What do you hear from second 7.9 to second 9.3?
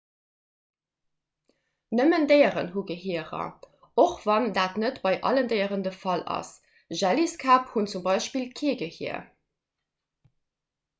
zum beispill kee gehier